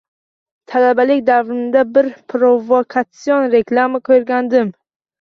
Talabalik 0.71 1.21
davrlarimda 1.27 1.85
bir 1.99 2.11
provokatsion 2.35 3.49
reklama 3.57 4.07
koʻrgandim. 4.13 4.79